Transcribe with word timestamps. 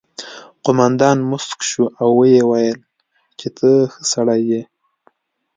قومندان 0.65 1.17
موسک 1.29 1.59
شو 1.69 1.83
او 2.01 2.09
وویل 2.19 2.79
چې 3.39 3.47
ته 3.57 3.69
ښه 3.91 4.01
سړی 4.13 4.41
یې 4.51 4.61